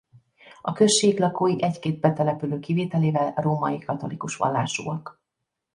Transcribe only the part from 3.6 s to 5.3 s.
katolikus vallásúak.